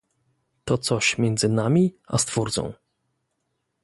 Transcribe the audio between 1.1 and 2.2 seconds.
między nami a